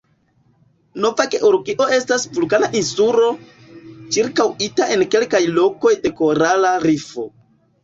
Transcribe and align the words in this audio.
Nova 1.01 1.25
Georgio 1.35 1.85
estas 1.97 2.25
vulkana 2.37 2.71
insulo, 2.81 3.29
ĉirkaŭita 4.17 4.89
en 4.97 5.07
kelkaj 5.13 5.45
lokoj 5.61 5.95
de 6.09 6.15
korala 6.25 6.75
rifo. 6.89 7.31